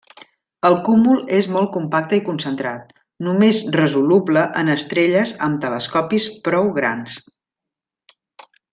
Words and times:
El 0.69 0.77
cúmul 0.85 1.19
és 1.39 1.49
molt 1.55 1.69
compacte 1.75 2.17
i 2.21 2.23
concentrat; 2.29 2.89
només 3.29 3.61
resoluble 3.77 4.49
en 4.65 4.75
estrelles 4.79 5.37
amb 5.49 5.63
telescopis 5.69 6.27
prou 6.49 6.75
grans. 6.83 7.23